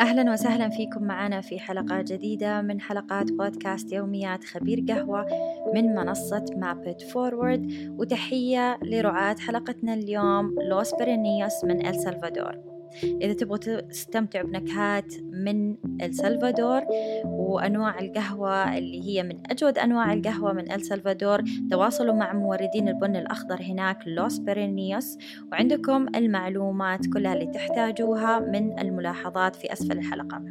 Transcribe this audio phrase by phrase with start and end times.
[0.00, 5.26] أهلا وسهلا فيكم معنا في حلقة جديدة من حلقات بودكاست يوميات خبير قهوة
[5.74, 13.56] من منصة Map It Forward وتحية لرعاة حلقتنا اليوم Los Pirineos من السلفادور إذا تبغوا
[13.56, 16.82] تستمتعوا بنكهات من السلفادور
[17.24, 23.62] وأنواع القهوة اللي هي من أجود أنواع القهوة من السلفادور تواصلوا مع موردين البن الأخضر
[23.62, 25.18] هناك Los Pirineos
[25.52, 30.42] وعندكم المعلومات كلها اللي تحتاجوها من الملاحظات في أسفل الحلقة.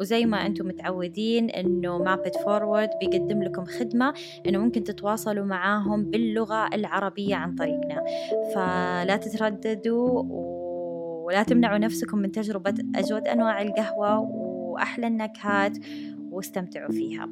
[0.00, 4.14] وزي ما أنتم متعودين أنه مابت فورورد بيقدم لكم خدمة
[4.46, 8.04] أنه ممكن تتواصلوا معاهم باللغة العربية عن طريقنا.
[8.54, 10.61] فلا تترددوا
[11.22, 15.78] ولا تمنعوا نفسكم من تجربة أجود أنواع القهوة وأحلى النكهات
[16.30, 17.28] واستمتعوا فيها.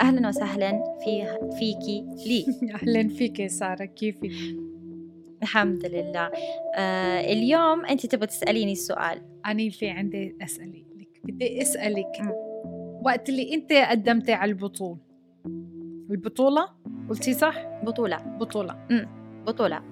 [0.00, 2.46] أهلا وسهلا في فيكي لي.
[2.74, 4.30] أهلا فيك سارة كيفك؟
[5.42, 6.30] الحمد لله.
[6.74, 9.22] آه اليوم أنت تبغى تسأليني السؤال.
[9.46, 10.84] أنا في عندي أسألك
[11.24, 12.30] بدي أسألك م.
[13.04, 14.98] وقت اللي أنت قدمتي على البطولة
[16.10, 16.68] البطولة؟
[17.10, 18.16] قلتي صح؟ بطولة.
[18.16, 18.74] بطولة.
[18.90, 19.04] م.
[19.46, 19.82] بطولة.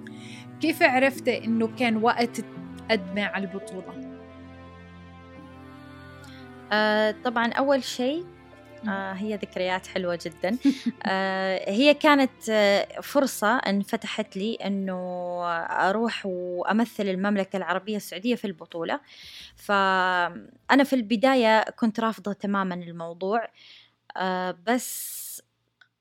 [0.61, 2.41] كيف عرفتي إنه كان وقت
[2.89, 3.93] تقدمي على البطولة؟
[6.71, 8.25] آه طبعا أول شيء
[8.87, 10.57] آه هي ذكريات حلوة جدا.
[11.05, 14.93] آه هي كانت آه فرصة انفتحت لي أنه
[15.89, 18.99] أروح وأمثل المملكة العربية السعودية في البطولة.
[19.55, 23.47] فأنا في البداية كنت رافضة تماما الموضوع.
[24.17, 25.23] آه بس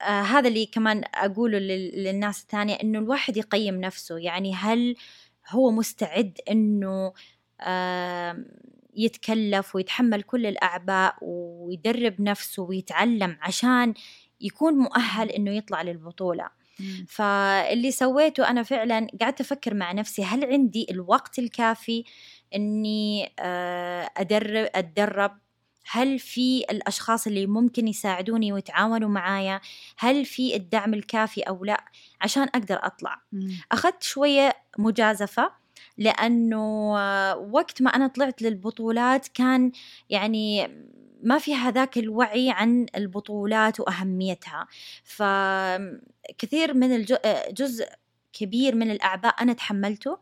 [0.02, 4.18] آه هذا اللي كمان أقوله للناس الثانية أنه الواحد يقيم نفسه.
[4.18, 4.96] يعني هل
[5.52, 7.12] هو مستعد إنه
[8.96, 13.94] يتكلف ويتحمل كل الأعباء ويدرب نفسه ويتعلم عشان
[14.40, 16.48] يكون مؤهل إنه يطلع للبطولة.
[17.08, 22.04] فاللي سويته أنا فعلا قعدت أفكر مع نفسي هل عندي الوقت الكافي
[22.54, 23.32] إني
[24.16, 25.38] أدرب أتدرب
[25.90, 29.60] هل في الأشخاص اللي ممكن يساعدوني ويتعاونوا معايا؟
[29.98, 31.84] هل في الدعم الكافي أو لا؟
[32.20, 33.20] عشان أقدر أطلع.
[33.72, 35.50] أخذت شوية مجازفة
[35.98, 36.92] لأنه
[37.34, 39.72] وقت ما أنا طلعت للبطولات كان
[40.10, 40.68] يعني
[41.22, 44.66] ما في هذاك الوعي عن البطولات وأهميتها.
[45.04, 47.88] فكثير من الجزء
[48.32, 50.18] كبير من الأعباء أنا تحملته.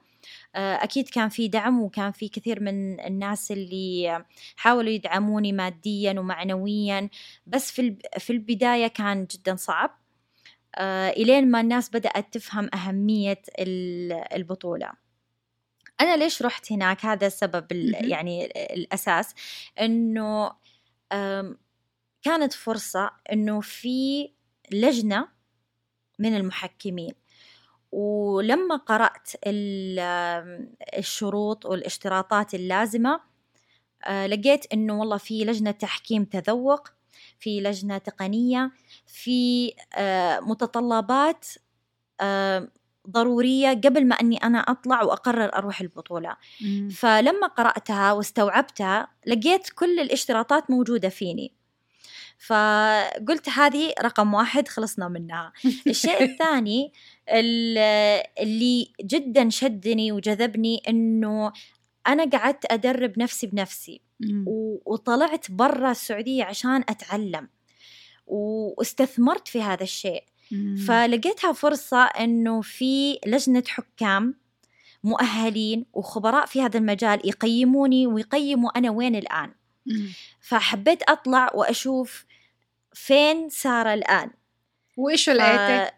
[0.54, 4.24] آه، أكيد كان في دعم وكان في كثير من الناس اللي
[4.56, 7.08] حاولوا يدعموني ماديا ومعنويا
[7.46, 10.00] بس في في البداية كان جدا صعب
[10.74, 13.42] آه، إلين ما الناس بدأت تفهم أهمية
[14.36, 14.92] البطولة.
[16.00, 19.34] أنا ليش رحت هناك؟ هذا السبب يعني الأساس
[19.80, 20.52] إنه
[22.22, 24.30] كانت فرصة إنه في
[24.72, 25.28] لجنة
[26.18, 27.14] من المحكمين.
[27.92, 29.30] ولما قرأت
[30.98, 33.20] الشروط والاشتراطات اللازمة
[34.04, 36.88] آه، لقيت إنه والله في لجنة تحكيم تذوق
[37.38, 38.72] في لجنة تقنية
[39.06, 41.46] في آه، متطلبات
[42.20, 42.68] آه،
[43.10, 46.88] ضرورية قبل ما أني أنا أطلع وأقرر أروح البطولة مم.
[46.88, 51.52] فلما قرأتها واستوعبتها لقيت كل الاشتراطات موجودة فيني
[52.46, 55.52] فقلت هذه رقم واحد خلصنا منها.
[55.86, 56.92] الشيء الثاني
[57.28, 61.52] اللي جدا شدني وجذبني إنه
[62.06, 64.00] أنا قعدت أدرب نفسي بنفسي
[64.86, 67.48] وطلعت برا السعودية عشان أتعلم
[68.26, 70.24] واستثمرت في هذا الشيء.
[70.86, 74.34] فلقيتها فرصة إنه في لجنة حكام
[75.04, 79.52] مؤهلين وخبراء في هذا المجال يقيموني ويقيموا أنا وين الآن.
[80.40, 82.24] فحبيت أطلع وأشوف
[82.94, 84.30] فين سارة الآن.
[84.96, 85.96] وإيش لقيتي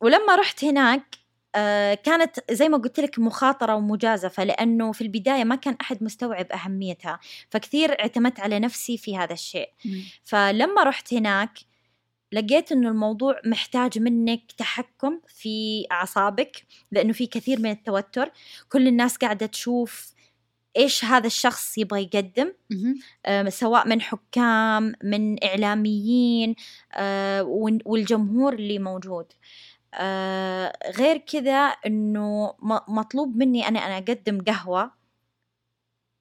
[0.00, 1.16] ولما رحت هناك
[1.54, 6.52] آه كانت زي ما قلت لك مخاطرة ومجازفة لأنه في البداية ما كان أحد مستوعب
[6.52, 7.20] أهميتها
[7.50, 9.70] فكثير اعتمدت على نفسي في هذا الشيء.
[9.84, 10.00] م.
[10.24, 11.58] فلما رحت هناك
[12.32, 18.30] لقيت إنه الموضوع محتاج منك تحكم في أعصابك لأنه في كثير من التوتر.
[18.68, 20.12] كل الناس قاعدة تشوف
[20.76, 22.52] إيش هذا الشخص يبغى يقدم؟
[23.26, 26.54] آه سواء من حكام من إعلاميين
[26.92, 27.42] آه
[27.86, 29.26] والجمهور اللي موجود.
[29.94, 32.54] آه غير كذا إنه
[32.88, 34.90] مطلوب مني أنا أنا أقدم قهوة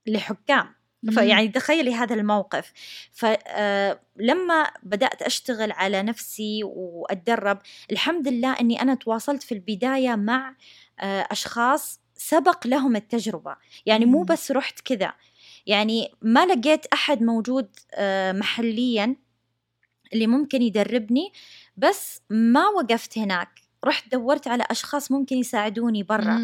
[0.07, 0.75] لحكام.
[1.11, 2.73] فيعني تخيلي هذا الموقف.
[3.11, 7.59] فلما بدأت أشتغل على نفسي وأتدرب
[7.91, 10.55] الحمد لله أني أنا تواصلت في البداية مع
[10.99, 13.55] أشخاص سبق لهم التجربة.
[13.85, 15.13] يعني مو بس رحت كذا.
[15.65, 19.15] يعني ما لقيت أحد موجود آه محليا
[20.13, 21.33] اللي ممكن يدربني
[21.77, 23.49] بس ما وقفت هناك.
[23.85, 26.37] رحت دورت على أشخاص ممكن يساعدوني برا.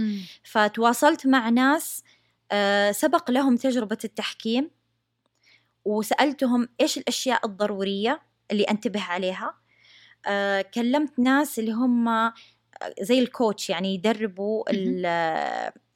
[0.44, 2.04] فتواصلت مع ناس
[2.52, 4.72] آه، سبق لهم تجربة التحكيم
[5.86, 8.22] وسألتهم إيش الأشياء الضرورية
[8.52, 9.54] اللي أنتبه عليها.
[10.26, 12.32] آه كلمت ناس اللي هم
[13.02, 14.64] زي الكوتش يعني يدربوا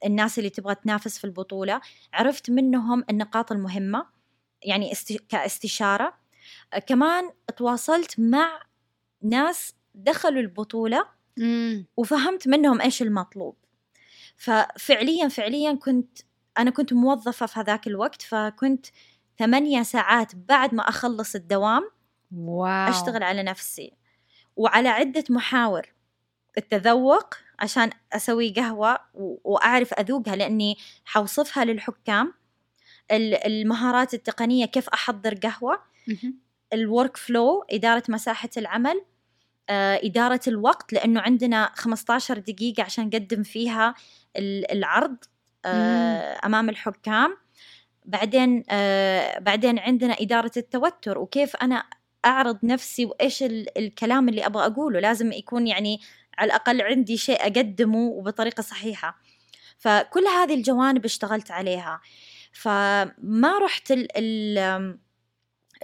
[0.05, 1.81] الناس اللي تبغى تنافس في البطولة.
[2.13, 4.05] عرفت منهم النقاط المهمة
[4.63, 4.93] يعني
[5.29, 6.13] كاستشارة.
[6.73, 8.59] آه كمان تواصلت مع
[9.21, 11.05] ناس دخلوا البطولة
[11.97, 13.55] وفهمت منهم إيش المطلوب.
[14.37, 16.19] ففعليا فعليا كنت
[16.57, 18.85] أنا كنت موظفة في هذاك الوقت فكنت
[19.39, 21.89] ثمانية ساعات بعد ما أخلص الدوام
[22.36, 22.89] wow.
[22.89, 23.93] أشتغل على نفسي.
[24.55, 25.94] وعلى عدة محاور.
[26.57, 29.00] التذوق عشان أسوي قهوة
[29.44, 32.34] وأعرف أذوقها لأني حوصفها للحكام.
[33.12, 35.80] المهارات التقنية كيف أحضر قهوة.
[36.74, 39.02] ال workflow إدارة مساحة العمل.
[39.69, 43.96] آه، إدارة الوقت لأنه عندنا 15 دقيقة عشان نقدم فيها
[44.72, 45.16] العرض
[45.66, 47.38] آه، أمام الحكام.
[48.06, 51.84] بعدين آه، بعدين عندنا إدارة التوتر وكيف أنا
[52.25, 53.44] أعرض نفسي وإيش
[53.77, 55.00] الكلام اللي أبغى أقوله.
[55.00, 56.00] لازم يكون يعني
[56.38, 59.19] على الأقل عندي شيء أقدمه وبطريقة صحيحة.
[59.77, 62.01] فكل هذه الجوانب اشتغلت عليها.
[62.54, 65.00] فما رحت ال ال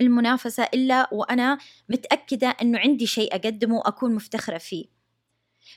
[0.02, 1.58] المنافسة إلا وأنا
[1.90, 4.86] متأكدة أنه عندي شيء أقدمه وأكون مفتخرة فيه.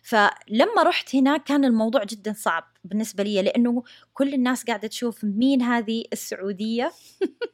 [0.03, 3.83] فلما رحت هناك كان الموضوع جدا صعب بالنسبة لي لأنه
[4.15, 6.93] كل الناس قاعدة تشوف مين هذه السعودية.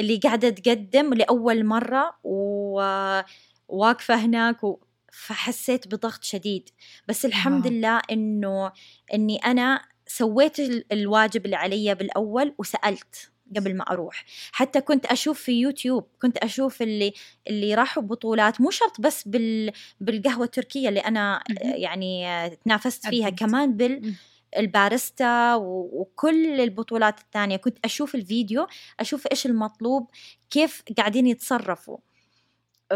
[0.00, 4.78] اللي قاعدة تقدم لأول مرة وواقفة هناك و...
[5.12, 6.68] فحسيت بضغط شديد.
[7.08, 8.72] بس الحمد لله إنه
[9.14, 10.60] إني أنا سويت
[10.92, 14.24] الواجب اللي علي بالأول وسألت قبل ما أروح.
[14.52, 17.12] حتى كنت أشوف في يوتيوب كنت أشوف اللي
[17.48, 22.26] اللي راحوا بطولات مو شرط بس بال بالقهوة التركية اللي أنا يعني
[22.64, 24.14] تنافست فيها كمان بال
[24.56, 28.66] الباريستا وكل البطولات الثانية كنت أشوف الفيديو
[29.00, 30.08] أشوف إيش المطلوب
[30.50, 31.98] كيف قاعدين يتصرفوا.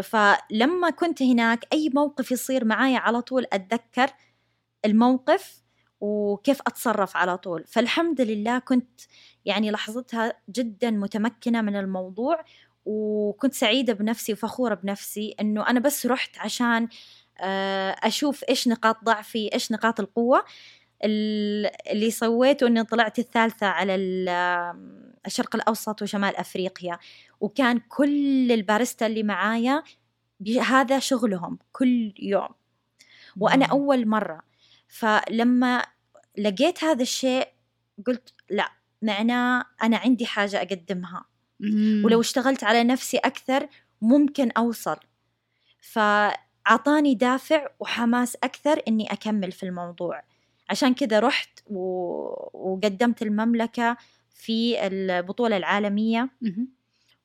[0.03, 4.09] فلما كنت هناك أي موقف يصير معايا على طول أتذكر
[4.85, 5.63] الموقف
[6.01, 7.63] وكيف أتصرف على طول.
[7.67, 9.01] فالحمد لله كنت
[9.45, 12.43] يعني لحظتها جدا متمكنة من الموضوع
[12.85, 16.87] وكنت سعيدة بنفسي وفخورة بنفسي إنه أنا بس رحت عشان
[17.39, 20.45] آه، أشوف إيش نقاط ضعفي إيش نقاط القوة.
[21.05, 23.95] اللي سويته إني طلعت الثالثة على
[25.25, 26.99] الشرق الأوسط وشمال أفريقيا.
[27.39, 29.83] وكان كل الباريستا اللي معايا
[30.61, 32.49] هذا شغلهم كل يوم.
[33.37, 34.41] وأنا أول مرة.
[34.87, 35.85] فلما
[36.37, 37.47] لقيت هذا الشيء
[38.07, 41.25] قلت لا معناه أنا عندي حاجة أقدمها.
[42.03, 43.67] ولو اشتغلت على نفسي أكثر
[44.01, 44.97] ممكن أوصل.
[45.81, 50.21] فأعطاني دافع وحماس أكثر إني أكمل في الموضوع.
[50.69, 51.79] عشان كذا رحت و...
[52.53, 53.97] وقدمت المملكة
[54.29, 56.29] في البطولة العالمية.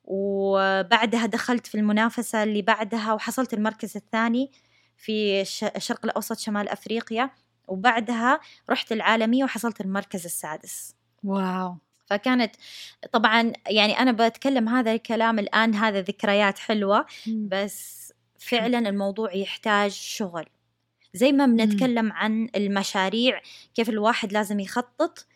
[0.03, 4.51] وبعدها دخلت في المنافسة اللي بعدها وحصلت المركز الثاني
[4.97, 5.41] في
[5.75, 7.29] الشرق الأوسط شمال أفريقيا.
[7.67, 8.39] وبعدها
[8.69, 10.95] رحت العالمية وحصلت المركز السادس.
[11.23, 11.77] واو.
[12.05, 12.55] فكانت
[13.11, 17.05] طبعا يعني أنا بتكلم هذا الكلام الآن هذا ذكريات حلوة.
[17.27, 20.45] بس فعلا الموضوع يحتاج شغل.
[21.13, 23.41] زي ما بنتكلم عن المشاريع
[23.75, 25.27] كيف الواحد لازم يخطط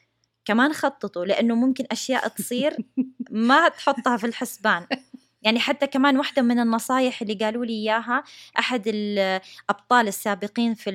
[0.45, 2.77] كمان خططوا لأنه ممكن أشياء تصير
[3.31, 4.87] ما تحطها في الحسبان.
[5.41, 8.23] يعني حتى كمان واحدة من النصايح اللي قالوا لي إياها
[8.59, 10.89] أحد الأبطال السابقين في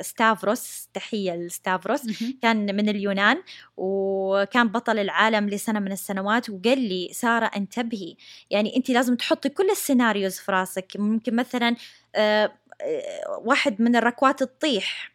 [0.00, 2.00] ستافروس تحية لستافروس
[2.42, 3.42] كان من اليونان
[3.76, 8.16] وكان بطل العالم لسنة من السنوات وقال لي سارة انتبهي.
[8.50, 10.92] يعني أنت لازم تحطي كل السيناريوز في راسك.
[10.96, 11.76] ممكن مثلا
[12.14, 15.12] آه، آه، واحد من الركوات تطيح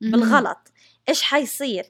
[0.00, 0.72] بالغلط.
[1.08, 1.84] إيش حيصير؟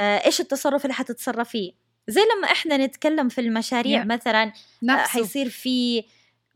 [0.00, 1.72] إيش التصرف اللي حتتصرفيه
[2.08, 4.06] زي لما إحنا نتكلم في المشاريع yeah.
[4.06, 5.06] مثلا نفسه.
[5.06, 6.04] حيصير في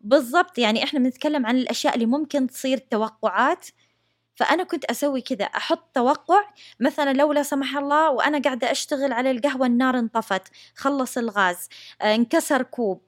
[0.01, 0.59] بالضبط.
[0.59, 3.67] يعني إحنا بنتكلم عن الأشياء اللي ممكن تصير توقعات
[4.35, 6.45] فأنا كنت أسوي كذا أحط توقع
[6.81, 10.43] مثلا لو لا سمح الله وأنا قاعدة أشتغل على القهوة النار انطفت
[10.77, 11.69] خلص الغاز
[12.03, 13.01] آه، انكسر كوب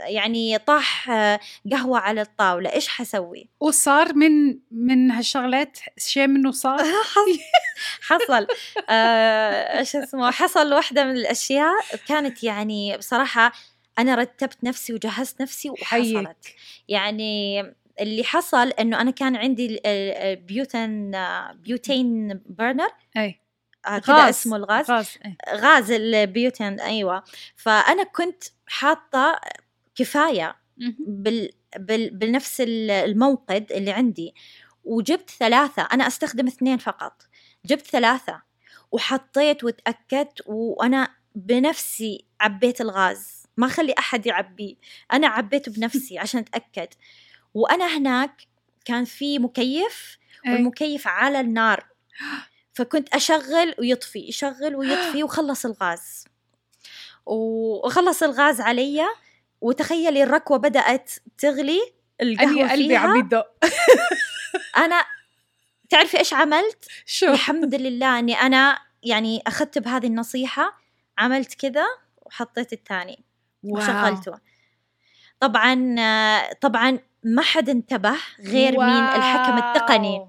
[0.00, 1.40] يعني طاح آه،
[1.72, 6.78] قهوة على الطاولة إيش حسوي؟ وصار من من هالشغلات شيء منه صار؟
[8.08, 8.46] حصل
[8.88, 11.74] آه، إيش اسمه حصل واحدة من الأشياء
[12.06, 13.52] كانت يعني بصراحة
[13.98, 16.46] أنا رتبت نفسي وجهزت نفسي وحصلت.
[16.88, 17.62] يعني
[18.00, 19.80] اللي حصل إنه أنا كان عندي
[20.46, 21.10] بيوتين
[21.54, 23.40] بيوتين بيرنر أي.
[23.86, 24.90] آه، كذا اسمه الغاز.
[24.90, 25.36] غاز, أي.
[25.54, 27.24] غاز البيوتين أيوه.
[27.56, 29.40] فأنا كنت حاطة
[29.94, 30.56] كفاية
[30.98, 34.34] بال بال بنفس الموقد اللي عندي.
[34.84, 35.82] وجبت ثلاثة.
[35.82, 37.22] أنا أستخدم اثنين فقط.
[37.66, 38.42] جبت ثلاثة.
[38.92, 43.46] وحطيت وتأكدت وأنا بنفسي عبيت الغاز.
[43.56, 44.74] ما خلي أحد يعبيه.
[45.12, 46.88] أنا عبيته بنفسي عشان أتأكد.
[47.54, 48.46] وأنا هناك
[48.84, 50.52] كان في مكيف إيه.
[50.52, 51.86] والمكيف على النار
[52.74, 56.24] فكنت أشغل ويطفي يشغل ويطفي وخلص الغاز
[57.26, 59.06] وخلص الغاز علي
[59.60, 61.80] وتخيلي الركوة بدأت تغلي
[62.20, 63.46] القهوة أني قلبي عم يدق
[64.84, 65.04] أنا
[65.88, 70.78] تعرفي إيش عملت؟ شو الحمد لله إني أنا يعني أخذت بهذه النصيحة
[71.18, 71.84] عملت كذا
[72.16, 73.24] وحطيت الثاني.
[73.62, 74.38] وشغلته
[75.40, 75.96] طبعا
[76.60, 80.08] طبعا ما حد انتبه غير مين؟ الحكم التقني.
[80.18, 80.28] واو.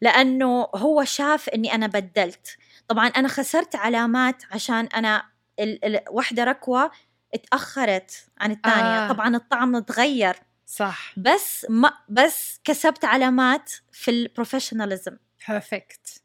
[0.00, 2.56] لأنه هو شاف إني أنا بدلت.
[2.88, 5.22] طبعا أنا خسرت علامات عشان أنا
[5.60, 6.90] ال- ال- واحدة ركوة
[7.34, 9.04] اتأخرت عن الثانية.
[9.04, 9.08] آه.
[9.12, 10.36] طبعا الطعم تغير.
[10.66, 11.12] صح.
[11.16, 15.16] بس ما بس كسبت علامات في ال professionalism
[15.48, 16.22] perfect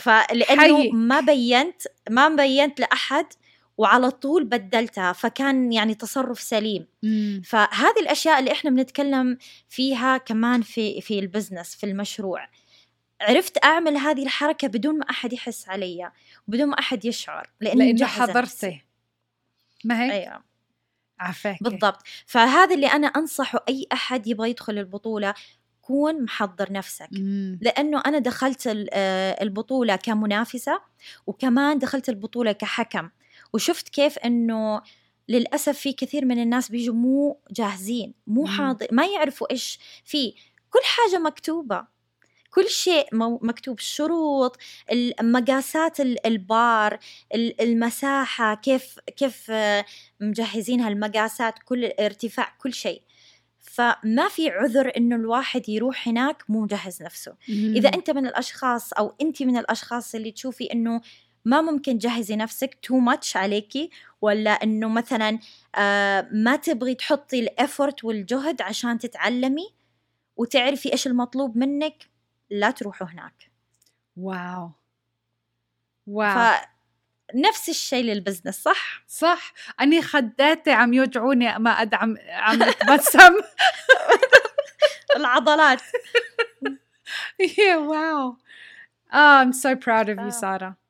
[0.00, 0.90] فلأنه حي.
[0.90, 3.26] ما بينت ما بينت لأحد
[3.78, 6.86] وعلى طول بدلتها فكان يعني تصرف سليم.
[7.44, 12.48] فهذه الأشياء اللي إحنا بنتكلم فيها كمان في في ال business في المشروع.
[13.20, 16.10] عرفت أعمل هذه الحركة بدون ما أحد يحس علي
[16.48, 18.06] وبدون ما أحد يشعر لأني لأنه.
[18.06, 18.82] حضرتي
[19.84, 20.42] ما هيك أيوه.
[21.20, 21.62] عفاك.
[21.62, 22.02] بالضبط.
[22.26, 25.34] فهذا اللي أنا أنصحه أي أحد يبغى يدخل البطولة
[25.82, 27.08] كون محضر نفسك.
[27.12, 27.58] مم.
[27.62, 30.80] لأنه أنا دخلت آه، البطولة كمنافسة
[31.26, 33.10] وكمان دخلت البطولة كحكم.
[33.52, 34.82] وشفت كيف إنه
[35.28, 38.46] للأسف في كثير من الناس بيجوا مو جاهزين مو.
[38.46, 40.34] حاضر ما يعرفوا إيش في
[40.70, 41.96] كل حاجة مكتوبة
[42.50, 43.06] كل شيء
[43.42, 44.56] مكتوب الشروط
[44.92, 46.98] المقاسات ال- البار
[47.34, 49.84] ال- المساحة كيف كيف آه،
[50.20, 53.02] مجهزينها المقاسات كل ارتفاع كل شيء
[53.60, 57.88] فما في عذر إنه الواحد يروح هناك مو مجهز نفسه إذا.
[57.88, 61.00] أنت من الأشخاص أو أنت من الأشخاص اللي تشوفي إنه
[61.46, 65.38] ما ممكن تجهزي نفسك too much عليكي ولا إنه مثلا
[65.74, 69.74] آه ما تبغي تحطي ال effort والجهد عشان تتعلمي
[70.36, 71.94] وتعرفي إيش المطلوب منك
[72.50, 73.50] لا تروحوا هناك.
[74.16, 74.70] wow.
[76.06, 76.54] wow.
[77.32, 79.52] فنفس الشيء لل business صح؟ صح.
[79.80, 83.36] أني خداتي عم يوجعوني أد ما عم أتبسم.
[85.16, 85.82] العضلات.
[87.38, 88.36] Yeah wow
[89.12, 90.26] oh I'm so proud of آه.
[90.26, 90.85] you سارة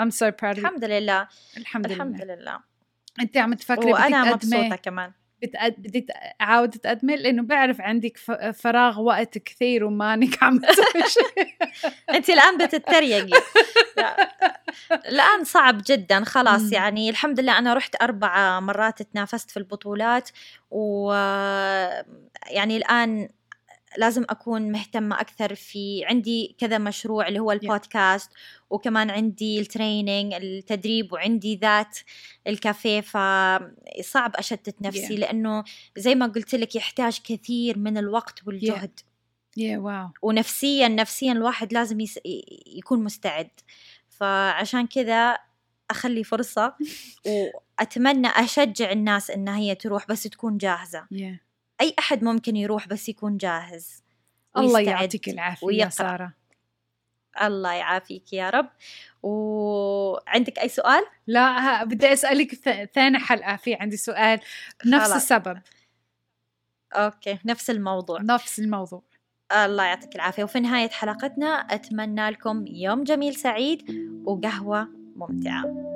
[0.00, 1.28] I'm so proud الحمد لله.
[1.56, 2.34] الحمد الحمد لله.
[2.34, 2.60] لله
[3.20, 5.12] أنت عم تفكري وأنا مبسوطة كمان.
[5.42, 5.74] بتقد...
[5.78, 6.06] بدك
[6.38, 8.30] تعاود تقدمي لأنه بعرف عندك ف...
[8.30, 11.54] فراغ وقت كثير ومانك عم تسوي شيء.
[12.16, 13.40] أنت الآن بتتريقي.
[13.96, 14.30] لا.
[15.08, 16.24] الآن صعب جدا.
[16.24, 16.72] خلاص.
[16.72, 20.30] يعني الحمد لله أنا رحت أربع مرات تنافست في البطولات
[20.70, 21.12] و
[22.50, 23.28] يعني الآن
[23.98, 28.30] لازم أكون مهتمة أكثر في عندي كذا مشروع اللي هو البودكاست
[28.70, 31.98] وكمان عندي التريننج التدريب وعندي ذات
[32.46, 33.00] الكافيه.
[33.00, 35.18] فصعب أشتت نفسي Yeah.
[35.20, 35.64] لأنه
[35.96, 39.00] زي ما قلت لك يحتاج كثير من الوقت والجهد.
[39.56, 42.18] يا واو ونفسيا نفسيا الواحد لازم يس...
[42.66, 43.50] يكون مستعد.
[44.08, 45.38] فعشان كذا
[45.90, 46.74] أخلي فرصة
[47.78, 51.06] وأتمنى أشجع الناس انها هي تروح بس تكون جاهزة.
[51.10, 51.40] يا
[51.80, 54.02] أي أحد ممكن يروح بس يكون جاهز
[54.56, 55.88] الله يعطيك العافية يا ويقرأ.
[55.88, 56.32] سارة.
[57.42, 58.68] الله يعافيك يا رب.
[59.22, 62.54] وعندك أي سؤال؟ لا بدي أسألك
[62.94, 63.56] ثاني حلقة.
[63.56, 64.40] في عندي سؤال.
[64.86, 65.12] نفس خلاص.
[65.12, 65.60] السبب.
[66.92, 68.20] okay نفس الموضوع.
[68.22, 69.02] نفس الموضوع.
[69.52, 70.44] الله يعطيك العافية.
[70.44, 73.90] وفي نهاية حلقتنا أتمنى لكم يوم جميل سعيد
[74.24, 75.93] وقهوة ممتعة.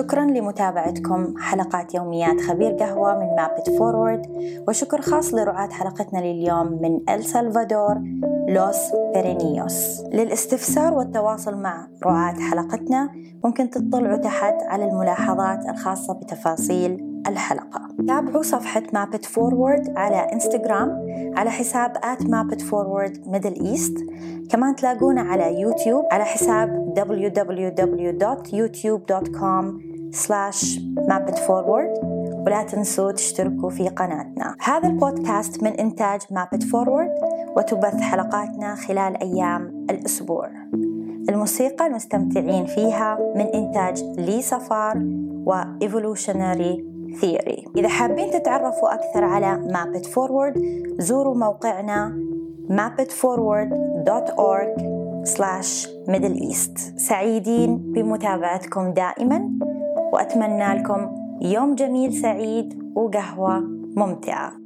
[0.00, 4.26] شكرا لمتابعتكم حلقات يوميات خبير قهوة من Map It Forward
[4.68, 8.02] وشكر خاص لرعاة حلقتنا لليوم من إل سلفادور
[8.48, 8.76] Los
[9.14, 10.00] Pirineos.
[10.12, 13.10] للاستفسار والتواصل مع رعاة حلقتنا
[13.44, 17.80] ممكن تطلعوا تحت على الملاحظات الخاصة بتفاصيل الحلقة.
[18.08, 23.96] تابعوا صفحة Map It Forward على إنستغرام على حساب at Map It Forward Middle East.
[24.50, 32.04] كمان تلاقونا على يوتيوب على حساب www.youtube.com slash mapitforward
[32.46, 34.56] ولا تنسوا تشتركوا في قناتنا.
[34.60, 37.10] هذا البودكاست من إنتاج Map It Forward
[37.56, 40.48] وتبث حلقاتنا خلال أيام الأسبوع.
[41.28, 45.02] الموسيقى المستمتعين فيها من إنتاج لي صفار
[45.46, 46.80] و Evolutionary
[47.20, 47.68] Theory.
[47.76, 50.54] إذا حابين تتعرفوا أكثر على مابت فورورد
[50.98, 52.18] زوروا موقعنا
[52.68, 54.80] mapitforward.org
[55.24, 56.78] slash middle east.
[56.96, 59.50] سعيدين بمتابعتكم دائما.
[60.12, 63.60] وأتمنى لكم يوم جميل سعيد وقهوة
[63.96, 64.59] ممتعة.